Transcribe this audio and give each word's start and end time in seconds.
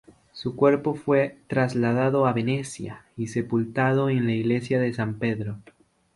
Su 0.31 0.55
cuerpo 0.55 0.95
fue 0.95 1.37
trasladado 1.45 2.25
a 2.25 2.33
Venecia 2.33 3.05
y 3.15 3.27
sepultado 3.27 4.09
en 4.09 4.25
la 4.25 4.31
iglesia 4.33 4.79
de 4.79 4.93
San 4.95 5.19
Pedro. 5.19 5.59